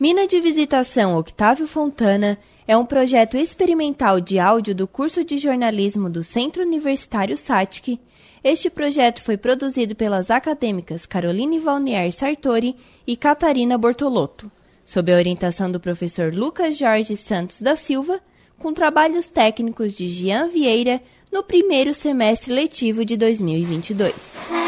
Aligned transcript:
Mina 0.00 0.26
de 0.26 0.40
Visitação 0.40 1.18
Octávio 1.18 1.66
Fontana 1.66 2.38
é 2.66 2.74
um 2.74 2.86
projeto 2.86 3.36
experimental 3.36 4.18
de 4.18 4.38
áudio 4.38 4.74
do 4.74 4.88
curso 4.88 5.22
de 5.22 5.36
jornalismo 5.36 6.08
do 6.08 6.24
Centro 6.24 6.62
Universitário 6.62 7.36
SATIC. 7.36 8.00
Este 8.42 8.70
projeto 8.70 9.20
foi 9.20 9.36
produzido 9.36 9.94
pelas 9.94 10.30
acadêmicas 10.30 11.04
Caroline 11.04 11.58
Valnier 11.58 12.10
Sartori 12.12 12.74
e 13.06 13.14
Catarina 13.14 13.76
Bortolotto, 13.76 14.50
sob 14.86 15.12
a 15.12 15.16
orientação 15.16 15.70
do 15.70 15.78
professor 15.78 16.32
Lucas 16.32 16.78
Jorge 16.78 17.14
Santos 17.14 17.60
da 17.60 17.76
Silva, 17.76 18.22
com 18.58 18.72
trabalhos 18.72 19.28
técnicos 19.28 19.94
de 19.94 20.08
Jean 20.08 20.48
Vieira 20.48 21.02
no 21.30 21.42
primeiro 21.42 21.92
semestre 21.92 22.54
letivo 22.54 23.04
de 23.04 23.18
2022. 23.18 24.59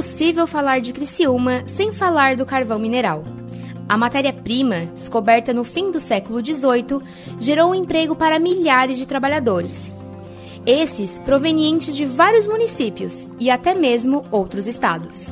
Impossível 0.00 0.46
falar 0.46 0.80
de 0.80 0.94
Criciúma 0.94 1.62
sem 1.66 1.92
falar 1.92 2.34
do 2.34 2.46
carvão 2.46 2.78
mineral. 2.78 3.22
A 3.86 3.98
matéria-prima, 3.98 4.86
descoberta 4.94 5.52
no 5.52 5.62
fim 5.62 5.90
do 5.90 6.00
século 6.00 6.42
XVIII, 6.42 7.02
gerou 7.38 7.74
emprego 7.74 8.16
para 8.16 8.38
milhares 8.38 8.96
de 8.96 9.04
trabalhadores. 9.04 9.94
Esses 10.64 11.18
provenientes 11.18 11.94
de 11.94 12.06
vários 12.06 12.46
municípios 12.46 13.28
e 13.38 13.50
até 13.50 13.74
mesmo 13.74 14.24
outros 14.30 14.66
estados. 14.66 15.30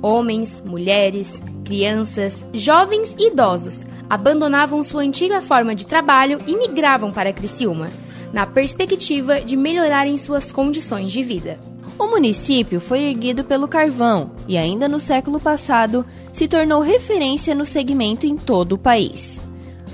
Homens, 0.00 0.62
mulheres, 0.64 1.42
crianças, 1.62 2.46
jovens 2.54 3.14
e 3.18 3.26
idosos 3.26 3.84
abandonavam 4.08 4.82
sua 4.82 5.02
antiga 5.02 5.42
forma 5.42 5.74
de 5.74 5.86
trabalho 5.86 6.38
e 6.46 6.56
migravam 6.56 7.12
para 7.12 7.34
Criciúma, 7.34 7.90
na 8.32 8.46
perspectiva 8.46 9.42
de 9.42 9.58
melhorarem 9.58 10.16
suas 10.16 10.50
condições 10.50 11.12
de 11.12 11.22
vida. 11.22 11.75
O 11.98 12.06
município 12.08 12.78
foi 12.78 13.04
erguido 13.04 13.42
pelo 13.42 13.66
carvão 13.66 14.32
e, 14.46 14.58
ainda 14.58 14.86
no 14.86 15.00
século 15.00 15.40
passado, 15.40 16.04
se 16.32 16.46
tornou 16.46 16.82
referência 16.82 17.54
no 17.54 17.64
segmento 17.64 18.26
em 18.26 18.36
todo 18.36 18.72
o 18.72 18.78
país. 18.78 19.40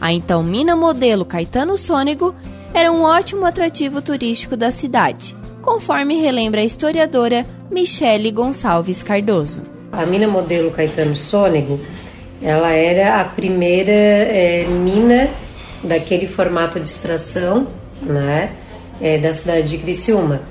A 0.00 0.12
então 0.12 0.42
mina 0.42 0.75
modelo 0.75 1.25
Caetano 1.25 1.78
Sônego 1.78 2.34
era 2.75 2.91
um 2.91 3.03
ótimo 3.03 3.45
atrativo 3.45 4.03
turístico 4.03 4.56
da 4.56 4.73
cidade, 4.73 5.36
conforme 5.61 6.20
relembra 6.20 6.61
a 6.61 6.64
historiadora 6.64 7.47
Michele 7.70 8.33
Gonçalves 8.33 9.00
Cardoso. 9.03 9.62
A 9.92 10.05
mina 10.05 10.27
modelo 10.27 10.73
Caetano 10.73 11.14
Sônego, 11.14 11.78
ela 12.42 12.73
era 12.73 13.20
a 13.20 13.25
primeira 13.25 13.92
é, 13.92 14.67
mina 14.67 15.30
daquele 15.84 16.27
formato 16.27 16.80
de 16.80 16.89
extração, 16.89 17.69
né, 18.03 18.53
é, 19.00 19.19
da 19.19 19.33
cidade 19.33 19.69
de 19.69 19.78
Criciúma. 19.78 20.42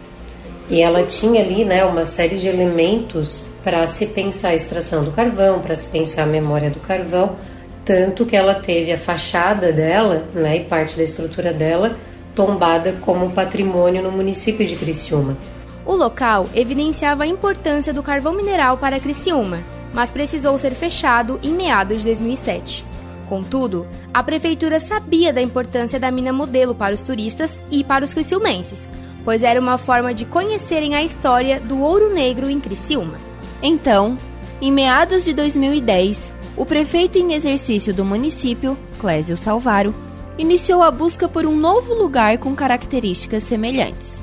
E 0.72 0.82
ela 0.82 1.04
tinha 1.04 1.42
ali 1.42 1.66
né, 1.66 1.84
uma 1.84 2.06
série 2.06 2.38
de 2.38 2.48
elementos 2.48 3.44
para 3.62 3.86
se 3.86 4.06
pensar 4.06 4.50
a 4.50 4.56
extração 4.56 5.04
do 5.04 5.12
carvão, 5.12 5.60
para 5.60 5.76
se 5.76 5.86
pensar 5.88 6.24
a 6.24 6.26
memória 6.26 6.70
do 6.70 6.80
carvão, 6.80 7.36
tanto 7.84 8.26
que 8.26 8.38
ela 8.38 8.56
teve 8.56 8.90
a 8.90 8.98
fachada 8.98 9.74
dela 9.74 10.24
né, 10.34 10.56
e 10.56 10.60
parte 10.62 10.96
da 10.96 11.04
estrutura 11.04 11.52
dela 11.52 11.98
tombada 12.34 12.94
como 13.02 13.32
patrimônio 13.32 14.02
no 14.02 14.14
município 14.14 14.66
de 14.66 14.78
Criciúma. 14.78 15.38
O 15.86 15.94
local 15.94 16.48
evidenciava 16.56 17.24
a 17.24 17.28
importância 17.28 17.92
do 17.92 18.02
carvão 18.02 18.34
mineral 18.34 18.78
para 18.78 18.98
Criciúma, 18.98 19.60
mas 19.94 20.10
precisou 20.10 20.58
ser 20.58 20.74
fechado 20.74 21.38
em 21.44 21.54
meados 21.54 21.98
de 21.98 22.06
2007. 22.06 22.86
Contudo, 23.28 23.86
a 24.14 24.24
prefeitura 24.24 24.80
sabia 24.80 25.34
da 25.34 25.42
importância 25.42 26.00
da 26.00 26.10
mina 26.10 26.32
modelo 26.32 26.74
para 26.74 26.96
os 26.96 27.02
turistas 27.02 27.60
e 27.70 27.84
para 27.84 28.06
os 28.06 28.14
criciumenses, 28.14 28.90
pois 29.24 29.44
era 29.44 29.60
uma 29.60 29.78
forma 29.78 30.14
de 30.14 30.26
conhecerem 30.26 30.96
a 30.96 31.04
história 31.04 31.60
do 31.60 31.80
ouro 31.80 32.14
negro 32.14 32.50
em 32.50 32.60
Criciúma. 32.60 33.18
Então, 33.62 34.18
em 34.62 34.72
meados 34.72 35.24
de 35.24 35.34
2010, 35.34 36.32
o 36.58 36.66
prefeito 36.66 37.18
em 37.18 37.34
exercício 37.34 37.94
do 37.94 38.04
município, 38.04 38.78
Clésio 39.00 39.38
Salvaro, 39.38 39.94
iniciou 40.38 40.82
a 40.82 40.92
busca 40.92 41.28
por 41.28 41.46
um 41.46 41.56
novo 41.56 41.94
lugar 41.94 42.38
com 42.38 42.56
características 42.56 43.44
semelhantes. 43.44 44.22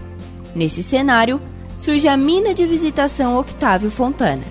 Nesse 0.54 0.82
cenário, 0.82 1.40
surge 1.78 2.08
a 2.08 2.16
mina 2.16 2.52
de 2.52 2.66
visitação 2.66 3.38
Octávio 3.38 3.90
Fontana. 3.90 4.42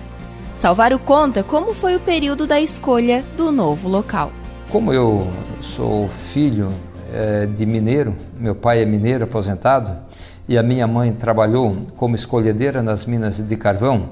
Salvaro 0.54 0.98
conta 0.98 1.42
como 1.42 1.72
foi 1.72 1.94
o 1.96 2.00
período 2.00 2.46
da 2.46 2.60
escolha 2.60 3.24
do 3.36 3.52
novo 3.52 3.88
local. 3.88 4.32
Como 4.70 4.92
eu 4.92 5.28
sou 5.62 6.08
filho 6.08 6.68
é, 7.12 7.46
de 7.46 7.64
mineiro, 7.64 8.14
meu 8.38 8.54
pai 8.54 8.82
é 8.82 8.84
mineiro 8.84 9.24
aposentado, 9.24 10.07
e 10.48 10.56
a 10.56 10.62
minha 10.62 10.86
mãe 10.86 11.12
trabalhou 11.12 11.76
como 11.96 12.16
escolhedeira 12.16 12.82
nas 12.82 13.04
minas 13.04 13.36
de 13.36 13.56
carvão, 13.56 14.08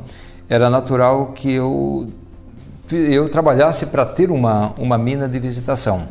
era 0.49 0.69
natural 0.69 1.29
que 1.29 1.51
eu, 1.53 2.07
eu 2.93 3.29
trabalhasse 3.31 3.87
para 3.87 4.05
ter 4.05 4.31
uma, 4.31 4.73
uma 4.77 4.99
mina 4.99 5.27
de 5.27 5.39
visitação. 5.39 6.07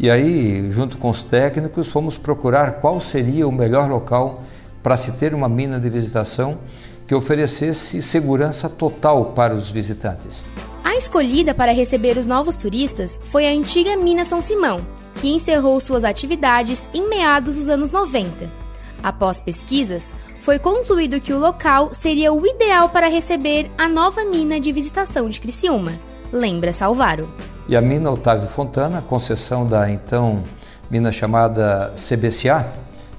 E 0.00 0.10
aí, 0.10 0.70
junto 0.72 0.96
com 0.96 1.10
os 1.10 1.22
técnicos, 1.22 1.90
fomos 1.90 2.16
procurar 2.16 2.80
qual 2.80 3.00
seria 3.00 3.46
o 3.46 3.52
melhor 3.52 3.90
local 3.90 4.42
para 4.82 4.96
se 4.96 5.12
ter 5.12 5.34
uma 5.34 5.48
mina 5.48 5.78
de 5.78 5.90
visitação 5.90 6.58
que 7.06 7.14
oferecesse 7.14 8.00
segurança 8.00 8.68
total 8.68 9.26
para 9.26 9.54
os 9.54 9.70
visitantes. 9.70 10.42
A 10.84 10.96
escolhida 10.96 11.52
para 11.52 11.72
receber 11.72 12.16
os 12.16 12.26
novos 12.26 12.56
turistas 12.56 13.20
foi 13.24 13.46
a 13.46 13.50
antiga 13.50 13.96
Mina 13.96 14.24
São 14.24 14.40
Simão, 14.40 14.80
que 15.16 15.28
encerrou 15.28 15.80
suas 15.80 16.04
atividades 16.04 16.88
em 16.94 17.08
meados 17.08 17.56
dos 17.56 17.68
anos 17.68 17.90
90. 17.90 18.67
Após 19.02 19.40
pesquisas, 19.40 20.14
foi 20.40 20.58
concluído 20.58 21.20
que 21.20 21.32
o 21.32 21.38
local 21.38 21.92
seria 21.92 22.32
o 22.32 22.46
ideal 22.46 22.88
para 22.88 23.08
receber 23.08 23.70
a 23.78 23.88
nova 23.88 24.24
mina 24.24 24.58
de 24.58 24.72
visitação 24.72 25.28
de 25.28 25.40
Criciúma, 25.40 25.92
lembra 26.32 26.72
Salvaro. 26.72 27.28
E 27.68 27.76
a 27.76 27.80
mina 27.80 28.10
Otávio 28.10 28.48
Fontana, 28.48 29.02
concessão 29.02 29.66
da 29.66 29.90
então 29.90 30.42
mina 30.90 31.12
chamada 31.12 31.92
CBCA, 31.96 32.72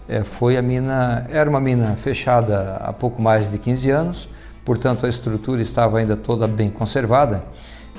é, 0.08 0.24
foi 0.24 0.58
a 0.58 0.62
mina, 0.62 1.28
era 1.30 1.48
uma 1.50 1.60
mina 1.60 1.96
fechada 1.96 2.78
há 2.82 2.92
pouco 2.92 3.22
mais 3.22 3.52
de 3.52 3.60
15 3.60 3.92
anos, 3.92 4.30
portanto 4.66 5.06
a 5.06 5.10
estrutura 5.10 5.62
estava 5.62 6.00
ainda 6.00 6.18
toda 6.18 6.48
bem 6.48 6.72
conservada, 6.72 7.44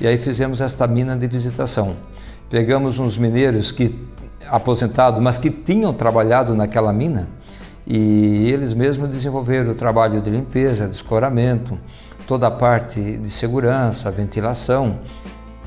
e 0.01 0.07
aí 0.09 0.19
fizemos 0.19 0.61
esta 0.61 0.87
mina 0.87 1.17
de 1.17 1.27
visitação. 1.29 1.95
Pegamos 2.49 2.99
uns 2.99 3.17
mineiros 3.17 3.71
que 3.71 3.95
aposentados, 4.49 5.21
mas 5.21 5.39
que 5.39 5.51
tinham 5.51 5.95
trabalhado 5.95 6.55
naquela 6.57 6.93
mina, 6.93 7.29
e 7.93 8.49
eles 8.49 8.73
mesmos 8.73 9.09
desenvolveram 9.09 9.73
o 9.73 9.75
trabalho 9.75 10.21
de 10.21 10.31
limpeza, 10.31 10.87
de 10.87 10.95
escoramento, 10.95 11.77
toda 12.25 12.47
a 12.47 12.51
parte 12.51 13.17
de 13.17 13.29
segurança, 13.29 14.13
ventilação. 14.13 15.01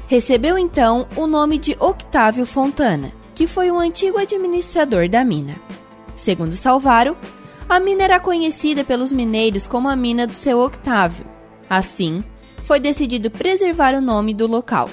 Recebeu 0.07 0.57
então 0.57 1.05
o 1.17 1.27
nome 1.27 1.57
de 1.57 1.75
Octávio 1.77 2.45
Fontana, 2.45 3.11
que 3.35 3.45
foi 3.45 3.69
um 3.69 3.77
antigo 3.77 4.17
administrador 4.17 5.09
da 5.09 5.25
mina. 5.25 5.57
Segundo 6.15 6.55
Salvaro, 6.55 7.17
a 7.67 7.77
mina 7.77 8.03
era 8.03 8.21
conhecida 8.21 8.85
pelos 8.85 9.11
mineiros 9.11 9.67
como 9.67 9.89
a 9.89 9.95
mina 9.95 10.25
do 10.25 10.33
seu 10.33 10.59
Octávio. 10.59 11.25
Assim, 11.69 12.23
foi 12.63 12.79
decidido 12.79 13.29
preservar 13.29 13.95
o 13.95 14.01
nome 14.01 14.33
do 14.33 14.47
local, 14.47 14.89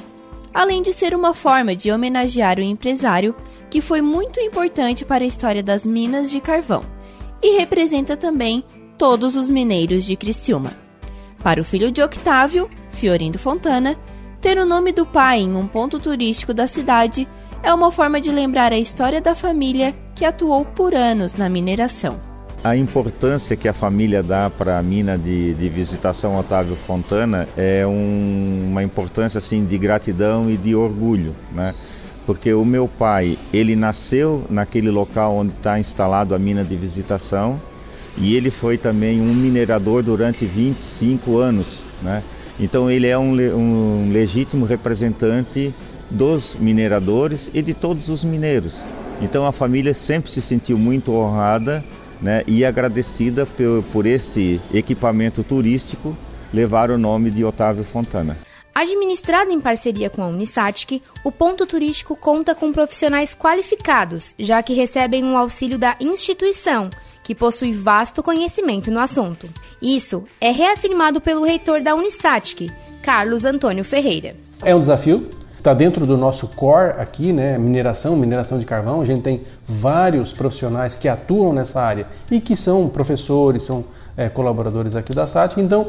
além 0.52 0.82
de 0.82 0.92
ser 0.92 1.14
uma 1.14 1.32
forma 1.32 1.76
de 1.76 1.92
homenagear 1.92 2.58
o 2.58 2.62
empresário 2.62 3.36
que 3.70 3.80
foi 3.80 4.00
muito 4.02 4.40
importante 4.40 5.04
para 5.04 5.22
a 5.22 5.28
história 5.28 5.62
das 5.62 5.86
minas 5.86 6.28
de 6.28 6.40
carvão 6.40 6.82
e 7.42 7.58
representa 7.58 8.16
também 8.16 8.64
todos 8.98 9.36
os 9.36 9.48
mineiros 9.48 10.04
de 10.04 10.16
Criciúma. 10.16 10.72
Para 11.42 11.60
o 11.60 11.64
filho 11.64 11.90
de 11.90 12.02
Octávio, 12.02 12.68
Fiorindo 12.90 13.38
Fontana, 13.38 13.96
ter 14.40 14.58
o 14.58 14.66
nome 14.66 14.92
do 14.92 15.06
pai 15.06 15.40
em 15.40 15.54
um 15.54 15.66
ponto 15.66 15.98
turístico 15.98 16.52
da 16.52 16.66
cidade 16.66 17.26
é 17.62 17.72
uma 17.72 17.90
forma 17.92 18.20
de 18.20 18.30
lembrar 18.30 18.72
a 18.72 18.78
história 18.78 19.20
da 19.20 19.34
família 19.34 19.94
que 20.14 20.24
atuou 20.24 20.64
por 20.64 20.94
anos 20.94 21.34
na 21.34 21.48
mineração. 21.48 22.20
A 22.62 22.76
importância 22.76 23.56
que 23.56 23.68
a 23.68 23.72
família 23.72 24.22
dá 24.22 24.50
para 24.50 24.78
a 24.78 24.82
mina 24.82 25.16
de, 25.16 25.54
de, 25.54 25.68
visitação 25.70 26.36
Otávio 26.36 26.76
Fontana 26.76 27.48
é 27.56 27.86
um, 27.86 28.68
uma 28.70 28.82
importância 28.82 29.38
assim 29.38 29.64
de 29.64 29.78
gratidão 29.78 30.50
e 30.50 30.58
de 30.58 30.74
orgulho, 30.74 31.34
né? 31.54 31.74
Porque 32.30 32.54
o 32.54 32.64
meu 32.64 32.86
pai 32.86 33.36
ele 33.52 33.74
nasceu 33.74 34.44
naquele 34.48 34.88
local 34.88 35.34
onde 35.34 35.52
está 35.52 35.80
instalado 35.80 36.32
a 36.32 36.38
mina 36.38 36.62
de 36.62 36.76
visitação 36.76 37.60
e 38.16 38.36
ele 38.36 38.52
foi 38.52 38.78
também 38.78 39.20
um 39.20 39.34
minerador 39.34 40.00
durante 40.00 40.44
25 40.44 41.38
anos, 41.38 41.86
né? 42.00 42.22
Então 42.60 42.88
ele 42.88 43.08
é 43.08 43.18
um, 43.18 43.32
um 43.32 44.12
legítimo 44.12 44.64
representante 44.64 45.74
dos 46.08 46.54
mineradores 46.54 47.50
e 47.52 47.60
de 47.62 47.74
todos 47.74 48.08
os 48.08 48.22
mineiros. 48.22 48.74
Então 49.20 49.44
a 49.44 49.50
família 49.50 49.92
sempre 49.92 50.30
se 50.30 50.40
sentiu 50.40 50.78
muito 50.78 51.12
honrada 51.12 51.84
né, 52.22 52.44
e 52.46 52.64
agradecida 52.64 53.44
por, 53.44 53.82
por 53.90 54.06
este 54.06 54.60
equipamento 54.72 55.42
turístico 55.42 56.16
levar 56.54 56.92
o 56.92 56.98
nome 56.98 57.28
de 57.28 57.44
Otávio 57.44 57.82
Fontana. 57.82 58.36
Administrado 58.74 59.50
em 59.52 59.60
parceria 59.60 60.08
com 60.08 60.22
a 60.22 60.28
Unisatic, 60.28 61.02
o 61.24 61.32
ponto 61.32 61.66
turístico 61.66 62.14
conta 62.16 62.54
com 62.54 62.72
profissionais 62.72 63.34
qualificados, 63.34 64.34
já 64.38 64.62
que 64.62 64.74
recebem 64.74 65.24
um 65.24 65.36
auxílio 65.36 65.78
da 65.78 65.96
instituição, 66.00 66.88
que 67.22 67.34
possui 67.34 67.72
vasto 67.72 68.22
conhecimento 68.22 68.90
no 68.90 69.00
assunto. 69.00 69.48
Isso 69.82 70.24
é 70.40 70.50
reafirmado 70.50 71.20
pelo 71.20 71.44
reitor 71.44 71.80
da 71.80 71.94
Unisatic, 71.94 72.70
Carlos 73.02 73.44
Antônio 73.44 73.84
Ferreira. 73.84 74.36
É 74.62 74.74
um 74.74 74.80
desafio, 74.80 75.28
está 75.60 75.74
dentro 75.74 76.06
do 76.06 76.16
nosso 76.16 76.46
core 76.48 76.94
aqui, 76.98 77.32
né? 77.32 77.56
Mineração, 77.58 78.16
mineração 78.16 78.58
de 78.58 78.64
carvão. 78.64 79.00
A 79.00 79.04
gente 79.04 79.20
tem 79.20 79.42
vários 79.66 80.32
profissionais 80.32 80.96
que 80.96 81.08
atuam 81.08 81.52
nessa 81.52 81.80
área 81.80 82.06
e 82.30 82.40
que 82.40 82.56
são 82.56 82.88
professores, 82.88 83.62
são 83.62 83.84
é, 84.16 84.28
colaboradores 84.28 84.94
aqui 84.96 85.14
da 85.14 85.26
SATIC, 85.26 85.60
então 85.60 85.88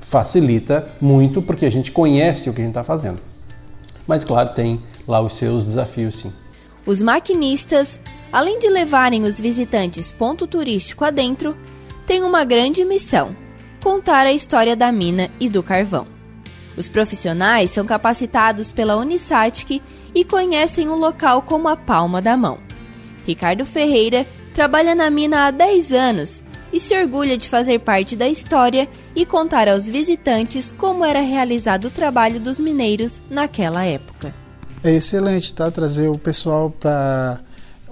facilita 0.00 0.88
muito 1.00 1.40
porque 1.40 1.64
a 1.64 1.70
gente 1.70 1.90
conhece 1.90 2.48
o 2.50 2.52
que 2.52 2.60
a 2.60 2.64
gente 2.64 2.72
está 2.72 2.84
fazendo. 2.84 3.18
Mas, 4.06 4.24
claro, 4.24 4.50
tem 4.50 4.82
lá 5.08 5.20
os 5.20 5.36
seus 5.36 5.64
desafios, 5.64 6.16
sim. 6.16 6.32
Os 6.84 7.00
maquinistas, 7.00 7.98
além 8.30 8.58
de 8.58 8.68
levarem 8.68 9.24
os 9.24 9.40
visitantes 9.40 10.12
ponto 10.12 10.46
turístico 10.46 11.04
adentro, 11.04 11.56
têm 12.06 12.22
uma 12.22 12.44
grande 12.44 12.84
missão: 12.84 13.34
contar 13.82 14.26
a 14.26 14.32
história 14.32 14.76
da 14.76 14.92
mina 14.92 15.30
e 15.40 15.48
do 15.48 15.62
carvão. 15.62 16.13
Os 16.76 16.88
profissionais 16.88 17.70
são 17.70 17.84
capacitados 17.84 18.72
pela 18.72 18.96
Unisatic 18.96 19.80
e 20.14 20.24
conhecem 20.24 20.88
o 20.88 20.96
local 20.96 21.42
como 21.42 21.68
a 21.68 21.76
palma 21.76 22.20
da 22.20 22.36
mão. 22.36 22.58
Ricardo 23.26 23.64
Ferreira 23.64 24.26
trabalha 24.54 24.94
na 24.94 25.10
mina 25.10 25.46
há 25.46 25.50
10 25.50 25.92
anos 25.92 26.42
e 26.72 26.80
se 26.80 26.96
orgulha 26.96 27.38
de 27.38 27.48
fazer 27.48 27.78
parte 27.78 28.16
da 28.16 28.28
história 28.28 28.88
e 29.14 29.24
contar 29.24 29.68
aos 29.68 29.88
visitantes 29.88 30.72
como 30.76 31.04
era 31.04 31.20
realizado 31.20 31.86
o 31.86 31.90
trabalho 31.90 32.40
dos 32.40 32.58
mineiros 32.58 33.22
naquela 33.30 33.84
época. 33.84 34.34
É 34.82 34.92
excelente, 34.92 35.54
tá? 35.54 35.70
Trazer 35.70 36.08
o 36.08 36.18
pessoal 36.18 36.70
para 36.70 37.40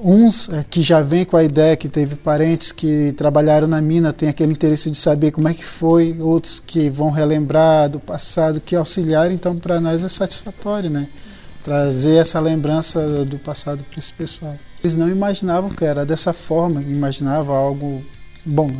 uns 0.02 0.49
é, 0.49 0.64
que 0.69 0.82
já 0.82 1.00
vêm 1.00 1.25
com 1.25 1.37
a 1.37 1.44
ideia 1.44 1.76
que 1.76 1.88
teve 1.88 2.16
parentes 2.16 2.72
que 2.72 3.12
trabalharam 3.16 3.69
na 3.69 3.81
mina, 3.81 4.12
tem 4.12 4.28
aquele 4.28 4.52
interesse 4.52 4.90
de 4.90 4.96
saber 4.96 5.31
como 5.31 5.49
é 5.49 5.54
que 5.54 5.64
foi, 5.64 6.16
outros 6.20 6.58
que 6.58 6.90
vão 6.90 7.10
relembrar 7.10 7.88
do 7.88 8.00
passado, 8.00 8.60
que 8.60 8.75
auxiliar, 8.75 9.31
então 9.31 9.56
para 9.56 9.81
nós 9.81 10.02
é 10.02 10.08
satisfatório, 10.08 10.90
né? 10.90 11.08
Trazer 11.62 12.16
essa 12.16 12.40
lembrança 12.40 13.25
do 13.25 13.38
passado 13.38 13.84
para 13.84 13.99
esse 13.99 14.12
pessoal. 14.12 14.56
Eles 14.82 14.96
não 14.96 15.08
imaginavam 15.08 15.70
que 15.70 15.84
era 15.84 16.05
dessa 16.05 16.32
forma, 16.32 16.82
imaginavam 16.82 17.55
algo 17.55 18.02
bom, 18.44 18.72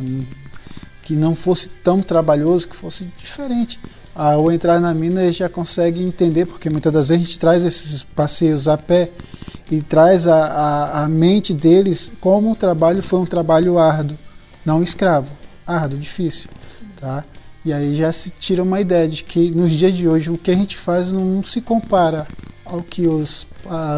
que 1.01 1.15
não 1.15 1.33
fosse 1.33 1.69
tão 1.69 2.01
trabalhoso, 2.01 2.67
que 2.67 2.75
fosse 2.75 3.05
diferente. 3.17 3.79
Ao 4.13 4.51
entrar 4.51 4.81
na 4.81 4.93
mina, 4.93 5.23
ele 5.23 5.31
já 5.31 5.47
consegue 5.47 6.03
entender, 6.03 6.45
porque 6.45 6.69
muitas 6.69 6.91
das 6.91 7.07
vezes 7.07 7.23
a 7.23 7.25
gente 7.25 7.39
traz 7.39 7.63
esses 7.63 8.03
passeios 8.03 8.67
a 8.67 8.77
pé 8.77 9.09
e 9.71 9.81
traz 9.81 10.27
a, 10.27 10.45
a, 10.45 11.03
a 11.03 11.09
mente 11.09 11.53
deles 11.53 12.11
como 12.19 12.51
o 12.51 12.55
trabalho 12.55 13.01
foi 13.01 13.19
um 13.19 13.25
trabalho 13.25 13.77
árduo, 13.77 14.17
não 14.65 14.83
escravo, 14.83 15.31
árduo, 15.65 15.99
difícil. 15.99 16.49
Tá? 16.99 17.23
E 17.65 17.71
aí 17.71 17.95
já 17.95 18.11
se 18.11 18.29
tira 18.29 18.61
uma 18.61 18.81
ideia 18.81 19.07
de 19.07 19.23
que 19.23 19.49
nos 19.51 19.71
dias 19.71 19.93
de 19.93 20.07
hoje 20.07 20.29
o 20.29 20.37
que 20.37 20.51
a 20.51 20.55
gente 20.55 20.77
faz 20.77 21.11
não 21.11 21.41
se 21.41 21.61
compara 21.61 22.27
ao 22.65 22.81
que 22.81 23.07
os 23.07 23.47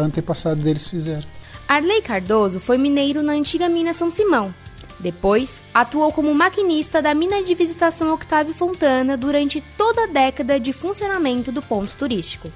antepassados 0.04 0.62
deles 0.62 0.86
fizeram. 0.86 1.24
Arley 1.68 2.00
Cardoso 2.00 2.60
foi 2.60 2.78
mineiro 2.78 3.22
na 3.22 3.32
antiga 3.32 3.68
mina 3.68 3.92
São 3.92 4.10
Simão, 4.10 4.54
depois, 4.98 5.60
atuou 5.74 6.10
como 6.10 6.32
maquinista 6.34 7.02
da 7.02 7.14
mina 7.14 7.42
de 7.42 7.54
visitação 7.54 8.14
Octávio 8.14 8.54
Fontana 8.54 9.16
durante 9.16 9.62
toda 9.76 10.04
a 10.04 10.06
década 10.06 10.58
de 10.58 10.72
funcionamento 10.72 11.52
do 11.52 11.60
ponto 11.60 11.94
turístico. 11.96 12.50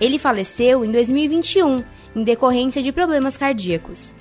Ele 0.00 0.18
faleceu 0.18 0.84
em 0.84 0.90
2021, 0.90 1.84
em 2.16 2.24
decorrência 2.24 2.82
de 2.82 2.90
problemas 2.90 3.36
cardíacos. 3.36 4.14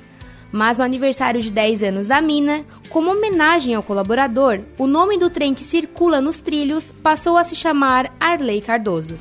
Mas 0.52 0.78
no 0.78 0.84
aniversário 0.84 1.42
de 1.42 1.50
10 1.50 1.84
anos 1.84 2.08
da 2.08 2.22
mina, 2.22 2.64
como 2.90 3.10
homenagem 3.10 3.74
ao 3.74 3.82
colaborador, 3.82 4.60
o 4.78 4.86
nome 4.86 5.18
do 5.18 5.30
trem 5.30 5.54
que 5.54 5.64
circula 5.64 6.22
nos 6.22 6.42
trilhos 6.42 6.92
passou 7.02 7.38
a 7.38 7.44
se 7.44 7.56
chamar 7.56 8.14
Arley 8.20 8.62
Cardoso. 8.62 9.18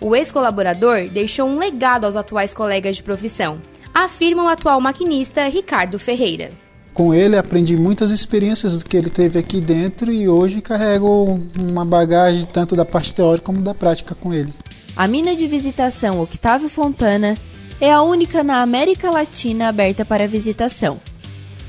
O 0.00 0.16
ex-colaborador 0.16 1.08
deixou 1.08 1.46
um 1.46 1.58
legado 1.58 2.06
aos 2.06 2.16
atuais 2.16 2.52
colegas 2.52 2.96
de 2.96 3.02
profissão, 3.02 3.60
afirma 3.94 4.44
o 4.44 4.48
atual 4.48 4.80
maquinista 4.80 5.46
Ricardo 5.46 5.98
Ferreira 5.98 6.50
com 6.96 7.12
ele 7.12 7.36
aprendi 7.36 7.76
muitas 7.76 8.10
experiências 8.10 8.78
do 8.78 8.86
que 8.86 8.96
ele 8.96 9.10
teve 9.10 9.38
aqui 9.38 9.60
dentro 9.60 10.10
e 10.10 10.26
hoje 10.26 10.62
carrego 10.62 11.38
uma 11.54 11.84
bagagem 11.84 12.46
tanto 12.50 12.74
da 12.74 12.86
parte 12.86 13.12
teórica 13.12 13.44
como 13.44 13.60
da 13.60 13.74
prática 13.74 14.14
com 14.14 14.32
ele. 14.32 14.50
A 14.96 15.06
mina 15.06 15.36
de 15.36 15.46
visitação 15.46 16.22
Octávio 16.22 16.70
Fontana 16.70 17.36
é 17.80 17.92
a 17.92 18.02
única 18.02 18.42
na 18.42 18.62
América 18.62 19.10
Latina 19.10 19.68
aberta 19.68 20.04
para 20.04 20.26
visitação. 20.26 21.00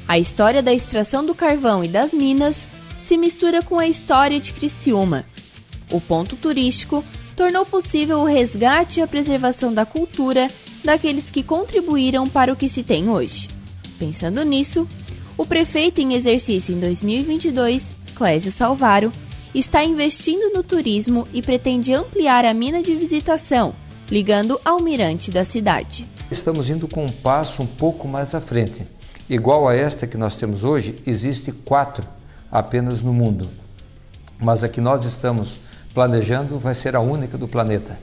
A 0.08 0.18
história 0.18 0.64
da 0.64 0.74
extração 0.74 1.26
do 1.26 1.36
carvão 1.36 1.84
e 1.84 1.88
das 1.88 2.14
minas 2.14 2.70
se 3.02 3.18
mistura 3.18 3.62
com 3.62 3.78
a 3.78 3.88
história 3.88 4.40
de 4.40 4.54
Criciúma. 4.54 5.26
O 5.92 6.00
ponto 6.00 6.36
turístico 6.36 7.04
tornou 7.36 7.66
possível 7.66 8.20
o 8.20 8.26
resgate 8.26 9.00
e 9.00 9.04
a 9.04 9.08
preservação 9.08 9.74
da 9.74 9.86
cultura 9.86 10.50
daqueles 10.84 11.30
que 11.30 11.44
contribuíram 11.44 12.26
para 12.26 12.52
o 12.54 12.56
que 12.56 12.70
se 12.70 12.84
tem 12.84 13.10
hoje. 13.10 13.50
Pensando 14.00 14.44
nisso, 14.44 14.88
o 15.38 15.46
prefeito 15.46 16.00
em 16.00 16.14
exercício 16.14 16.74
em 16.74 16.80
2022, 16.80 17.94
Clésio 18.16 18.52
Salvaro, 18.52 19.12
está 19.54 19.84
investindo 19.84 20.54
no 20.54 20.64
turismo 20.64 21.28
e 21.34 21.42
pretende 21.42 21.94
ampliar 21.94 22.46
a 22.46 22.54
mina 22.54 22.82
de 22.82 22.96
visitação, 22.96 23.76
ligando 24.10 24.60
ao 24.64 24.80
mirante 24.80 25.32
da 25.32 25.44
cidade. 25.44 26.08
Estamos 26.32 26.70
indo 26.70 26.88
com 26.88 27.04
um 27.04 27.12
passo 27.12 27.62
um 27.62 27.66
pouco 27.66 28.08
mais 28.08 28.34
à 28.34 28.40
frente. 28.40 28.88
Igual 29.30 29.68
a 29.68 29.76
esta 29.76 30.08
que 30.08 30.18
nós 30.18 30.38
temos 30.38 30.64
hoje, 30.64 31.02
existe 31.06 31.52
quatro 31.52 32.08
apenas 32.50 33.02
no 33.02 33.14
mundo. 33.14 33.50
Mas 34.40 34.64
a 34.64 34.70
que 34.70 34.80
nós 34.80 35.04
estamos 35.04 35.60
planejando 35.94 36.58
vai 36.58 36.74
ser 36.74 36.96
a 36.96 37.02
única 37.02 37.38
do 37.38 37.48
planeta. 37.48 38.00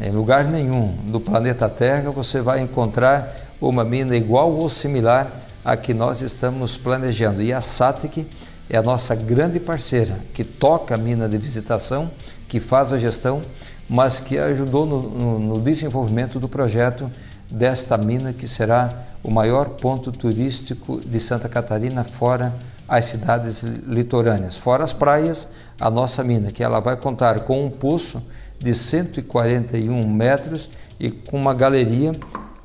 Em 0.00 0.10
lugar 0.10 0.44
nenhum 0.44 0.88
do 1.12 1.20
planeta 1.20 1.68
Terra 1.68 2.10
você 2.10 2.40
vai 2.40 2.60
encontrar 2.60 3.54
uma 3.60 3.84
mina 3.84 4.16
igual 4.16 4.50
ou 4.50 4.68
similar 4.68 5.30
a 5.64 5.76
que 5.76 5.94
nós 5.94 6.20
estamos 6.20 6.76
planejando. 6.76 7.40
E 7.40 7.52
a 7.52 7.60
SATIC 7.60 8.26
é 8.68 8.76
a 8.76 8.82
nossa 8.82 9.14
grande 9.14 9.60
parceira, 9.60 10.18
que 10.32 10.42
toca 10.42 10.94
a 10.94 10.98
mina 10.98 11.28
de 11.28 11.38
visitação, 11.38 12.10
que 12.48 12.58
faz 12.58 12.92
a 12.92 12.98
gestão, 12.98 13.42
mas 13.88 14.20
que 14.20 14.38
ajudou 14.38 14.86
no, 14.86 15.02
no, 15.02 15.38
no 15.38 15.60
desenvolvimento 15.60 16.38
do 16.40 16.48
projeto 16.48 17.10
desta 17.50 17.96
mina, 17.96 18.32
que 18.32 18.48
será 18.48 19.04
o 19.22 19.30
maior 19.30 19.70
ponto 19.70 20.12
turístico 20.12 21.00
de 21.00 21.20
Santa 21.20 21.48
Catarina, 21.48 22.04
fora 22.04 22.54
as 22.88 23.06
cidades 23.06 23.62
litorâneas, 23.62 24.56
fora 24.56 24.84
as 24.84 24.92
praias, 24.92 25.48
a 25.80 25.90
nossa 25.90 26.22
mina, 26.22 26.52
que 26.52 26.62
ela 26.62 26.80
vai 26.80 26.96
contar 26.96 27.40
com 27.40 27.64
um 27.64 27.70
poço 27.70 28.22
de 28.58 28.74
141 28.74 30.08
metros 30.08 30.70
e 31.00 31.10
com 31.10 31.36
uma 31.36 31.54
galeria 31.54 32.12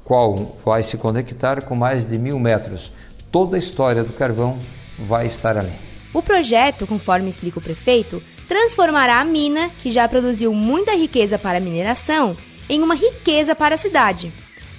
qual 0.04 0.58
vai 0.66 0.84
se 0.84 0.98
conectar 0.98 1.62
com 1.62 1.76
mais 1.76 2.08
de 2.08 2.18
mil 2.18 2.40
metros. 2.40 2.92
Toda 3.32 3.56
a 3.56 3.60
história 3.60 4.04
do 4.04 4.12
carvão 4.14 4.58
vai 4.98 5.28
estar 5.28 5.58
ali. 5.58 5.74
O 6.14 6.22
projeto, 6.22 6.88
conforme 6.88 7.30
explica 7.30 7.60
o 7.60 7.62
prefeito, 7.62 8.22
transformará 8.50 9.22
a 9.22 9.24
mina, 9.24 9.70
que 9.82 9.92
já 9.92 10.08
produziu 10.08 10.52
muita 10.56 10.96
riqueza 10.96 11.38
para 11.38 11.60
a 11.60 11.62
mineração, 11.62 12.36
em 12.68 12.82
uma 12.82 12.96
riqueza 12.96 13.54
para 13.56 13.76
a 13.76 13.78
cidade. 13.78 14.34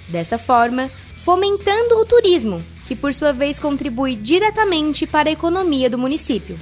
Dessa 0.09 0.37
forma, 0.37 0.91
fomentando 1.23 1.97
o 1.97 2.05
turismo, 2.05 2.61
que 2.85 2.97
por 2.97 3.13
sua 3.13 3.31
vez 3.31 3.61
contribui 3.61 4.17
diretamente 4.17 5.07
para 5.07 5.29
a 5.29 5.31
economia 5.31 5.89
do 5.89 5.97
município. 5.97 6.59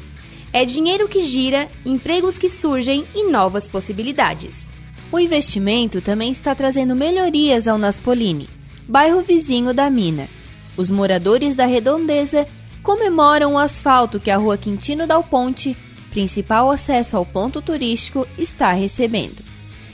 É 0.53 0.63
dinheiro 0.63 1.07
que 1.07 1.21
gira, 1.21 1.67
empregos 1.83 2.37
que 2.37 2.47
surgem 2.47 3.03
e 3.15 3.23
novas 3.23 3.67
possibilidades. 3.67 4.71
O 5.11 5.19
investimento 5.19 6.01
também 6.01 6.31
está 6.31 6.53
trazendo 6.53 6.95
melhorias 6.95 7.67
ao 7.67 7.79
Naspolini, 7.79 8.47
bairro 8.87 9.21
vizinho 9.21 9.73
da 9.73 9.89
mina. 9.89 10.29
Os 10.77 10.91
moradores 10.91 11.55
da 11.55 11.65
redondeza 11.65 12.47
comemoram 12.83 13.53
o 13.53 13.57
asfalto 13.57 14.19
que 14.19 14.29
a 14.29 14.37
rua 14.37 14.57
Quintino 14.57 15.07
Dal 15.07 15.23
Ponte, 15.23 15.75
principal 16.09 16.69
acesso 16.69 17.15
ao 17.15 17.25
ponto 17.25 17.61
turístico, 17.61 18.27
está 18.37 18.71
recebendo. 18.71 19.43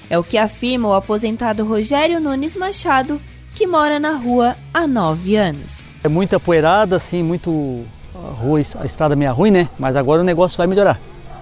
É 0.09 0.17
o 0.17 0.23
que 0.23 0.37
afirma 0.37 0.89
o 0.89 0.93
aposentado 0.93 1.65
Rogério 1.65 2.19
Nunes 2.19 2.55
Machado, 2.55 3.19
que 3.53 3.65
mora 3.65 3.99
na 3.99 4.11
rua 4.11 4.55
há 4.73 4.85
nove 4.85 5.35
anos. 5.35 5.89
É 6.03 6.07
muita 6.07 6.39
poeirada, 6.39 6.97
assim, 6.97 7.23
muito. 7.23 7.85
A, 8.13 8.31
rua, 8.31 8.61
a 8.79 8.85
estrada 8.85 9.15
meio 9.15 9.33
ruim, 9.33 9.51
né? 9.51 9.69
Mas 9.77 9.95
agora 9.95 10.21
o 10.21 10.25
negócio 10.25 10.57
vai 10.57 10.67
melhorar. 10.67 10.99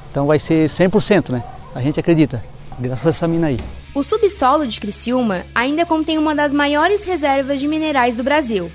Então 0.09 0.25
vai 0.25 0.39
ser 0.39 0.69
100%, 0.69 1.29
né? 1.29 1.43
A 1.75 1.81
gente 1.81 1.99
acredita, 1.99 2.43
graças 2.79 3.05
a 3.05 3.09
essa 3.09 3.27
mina 3.27 3.47
aí. 3.47 3.59
O 3.95 4.01
subsolo 4.01 4.65
de 4.65 4.79
Criciúma 4.79 5.43
ainda 5.53 5.85
contém 5.85 6.17
uma 6.17 6.33
das 6.33 6.53
maiores 6.53 7.03
reservas 7.03 7.59
de 7.59 7.67
minerais 7.67 8.15
do 8.15 8.23
Brasil. 8.23 8.71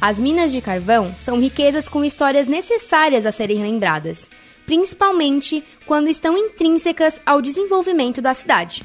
As 0.00 0.18
minas 0.18 0.50
de 0.50 0.60
carvão 0.60 1.14
são 1.16 1.40
riquezas 1.40 1.88
com 1.88 2.04
histórias 2.04 2.48
necessárias 2.48 3.24
a 3.24 3.32
serem 3.32 3.62
lembradas, 3.62 4.28
principalmente 4.66 5.64
quando 5.86 6.08
estão 6.08 6.36
intrínsecas 6.36 7.20
ao 7.24 7.42
desenvolvimento 7.42 8.20
da 8.20 8.34
cidade. 8.34 8.82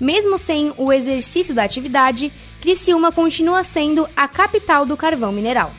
Mesmo 0.00 0.38
sem 0.38 0.72
o 0.76 0.92
exercício 0.92 1.54
da 1.54 1.64
atividade, 1.64 2.32
Criciúma 2.60 3.10
continua 3.10 3.64
sendo 3.64 4.08
a 4.16 4.28
capital 4.28 4.86
do 4.86 4.96
carvão 4.96 5.32
mineral. 5.32 5.72